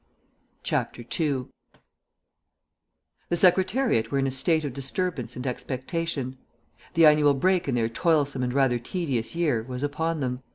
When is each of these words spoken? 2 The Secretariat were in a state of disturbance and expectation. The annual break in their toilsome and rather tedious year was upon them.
2 0.63 0.87
The 3.29 3.35
Secretariat 3.37 4.09
were 4.09 4.17
in 4.17 4.25
a 4.25 4.31
state 4.31 4.65
of 4.65 4.73
disturbance 4.73 5.35
and 5.35 5.45
expectation. 5.45 6.39
The 6.95 7.05
annual 7.05 7.35
break 7.35 7.67
in 7.67 7.75
their 7.75 7.87
toilsome 7.87 8.41
and 8.41 8.51
rather 8.51 8.79
tedious 8.79 9.35
year 9.35 9.61
was 9.61 9.83
upon 9.83 10.19
them. 10.19 10.41